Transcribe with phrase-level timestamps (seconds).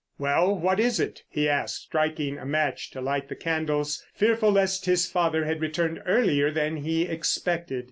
[0.17, 4.85] "Well, what is it?" he asked, striking a match to light the candles, fearful lest
[4.87, 7.79] his father had returned earlier than he expected.